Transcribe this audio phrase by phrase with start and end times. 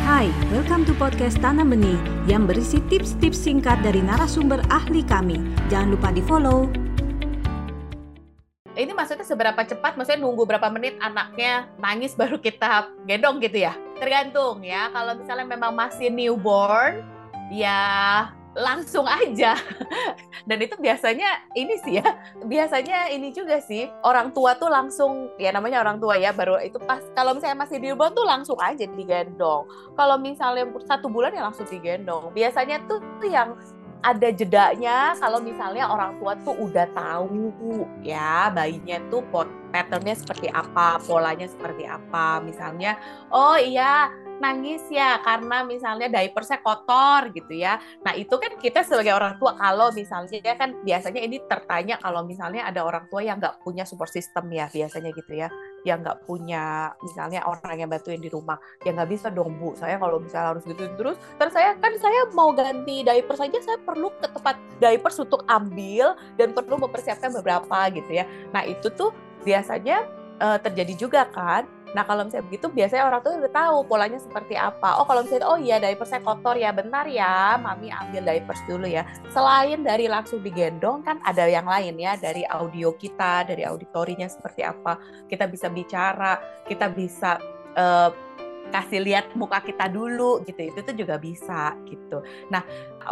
[0.00, 5.36] Hai, welcome to podcast Tanam Benih yang berisi tips-tips singkat dari narasumber ahli kami.
[5.68, 6.72] Jangan lupa di-follow.
[8.72, 13.76] Ini maksudnya seberapa cepat, maksudnya nunggu berapa menit anaknya nangis baru kita gendong gitu ya?
[14.00, 17.04] Tergantung ya, kalau misalnya memang masih newborn,
[17.52, 19.54] ya langsung aja.
[20.48, 22.06] Dan itu biasanya ini sih ya,
[22.42, 26.80] biasanya ini juga sih orang tua tuh langsung ya namanya orang tua ya baru itu
[26.82, 29.68] pas kalau misalnya masih di newborn tuh langsung aja digendong.
[29.94, 32.34] Kalau misalnya satu bulan ya langsung digendong.
[32.34, 33.54] Biasanya tuh yang
[34.00, 37.52] ada jedanya kalau misalnya orang tua tuh udah tahu
[38.00, 39.20] ya bayinya tuh
[39.70, 42.40] patternnya seperti apa, polanya seperti apa.
[42.40, 42.96] Misalnya,
[43.28, 44.08] oh iya
[44.40, 47.76] nangis ya karena misalnya diapersnya kotor gitu ya.
[48.00, 52.24] Nah itu kan kita sebagai orang tua kalau misalnya ya kan biasanya ini tertanya kalau
[52.24, 55.52] misalnya ada orang tua yang nggak punya support system ya biasanya gitu ya,
[55.86, 59.72] yang nggak punya misalnya orang yang bantuin di rumah, ya nggak bisa dong bu.
[59.76, 63.78] Saya kalau misalnya harus gitu terus, terus saya kan saya mau ganti diaper saja saya
[63.80, 68.24] perlu ke tempat diaper untuk ambil dan perlu mempersiapkan beberapa gitu ya.
[68.52, 70.04] Nah itu tuh biasanya
[70.40, 74.54] uh, terjadi juga kan Nah kalau misalnya begitu biasanya orang tua udah tahu polanya seperti
[74.54, 75.02] apa.
[75.02, 78.86] Oh kalau misalnya oh iya diaper saya kotor ya bentar ya, mami ambil diapers dulu
[78.86, 79.02] ya.
[79.34, 84.62] Selain dari langsung digendong kan ada yang lain ya dari audio kita, dari auditorinya seperti
[84.62, 84.98] apa.
[85.26, 87.38] Kita bisa bicara, kita bisa
[87.74, 88.10] uh,
[88.70, 90.70] kasih lihat muka kita dulu gitu.
[90.70, 92.22] Itu tuh juga bisa gitu.
[92.48, 92.62] Nah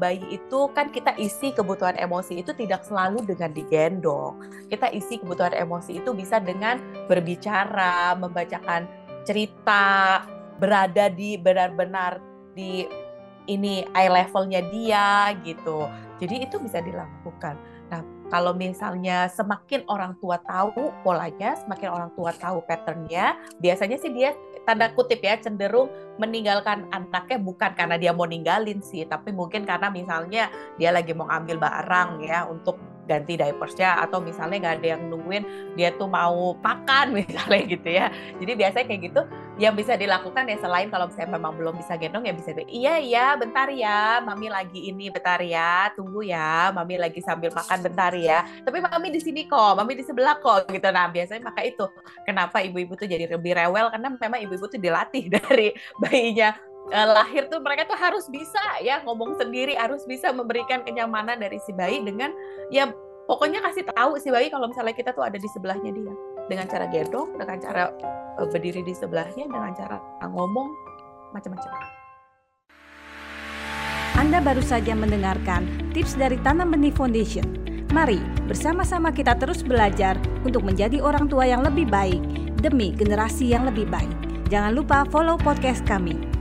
[0.00, 4.40] bayi itu kan kita isi kebutuhan emosi itu tidak selalu dengan digendong.
[4.72, 8.88] Kita isi kebutuhan emosi itu bisa dengan berbicara membacakan
[9.22, 10.24] cerita
[10.58, 12.18] berada di benar-benar
[12.52, 12.84] di
[13.50, 15.86] ini eye levelnya dia gitu.
[16.22, 17.58] Jadi itu bisa dilakukan.
[17.90, 24.08] Nah kalau misalnya semakin orang tua tahu polanya, semakin orang tua tahu patternnya, biasanya sih
[24.08, 24.32] dia
[24.64, 29.92] tanda kutip ya cenderung meninggalkan anaknya bukan karena dia mau ninggalin sih, tapi mungkin karena
[29.92, 30.48] misalnya
[30.80, 32.80] dia lagi mau ambil barang ya untuk
[33.12, 35.44] ganti diapersnya atau misalnya nggak ada yang nungguin
[35.76, 38.06] dia tuh mau makan misalnya gitu ya.
[38.40, 39.22] Jadi biasanya kayak gitu
[39.60, 43.26] yang bisa dilakukan ya selain kalau misalnya memang belum bisa gendong ya bisa iya iya
[43.36, 48.48] bentar ya mami lagi ini bentar ya tunggu ya mami lagi sambil makan bentar ya.
[48.64, 50.88] Tapi mami di sini kok mami di sebelah kok gitu.
[50.88, 51.84] Nah biasanya maka itu
[52.24, 53.92] kenapa ibu-ibu tuh jadi lebih rewel?
[53.92, 59.04] Karena memang ibu-ibu tuh dilatih dari bayinya uh, lahir tuh mereka tuh harus bisa ya
[59.06, 62.34] ngomong sendiri, harus bisa memberikan kenyamanan dari si bayi dengan
[62.74, 62.90] ya
[63.30, 66.12] pokoknya kasih tahu si bayi kalau misalnya kita tuh ada di sebelahnya dia
[66.50, 67.82] dengan cara gendong, dengan cara
[68.40, 70.68] uh, berdiri di sebelahnya, dengan cara ngomong
[71.30, 71.70] macam-macam.
[74.12, 75.66] Anda baru saja mendengarkan
[75.96, 77.44] tips dari Tanam Benih Foundation.
[77.92, 82.20] Mari bersama-sama kita terus belajar untuk menjadi orang tua yang lebih baik
[82.60, 84.12] demi generasi yang lebih baik.
[84.48, 86.32] Jangan lupa follow podcast kami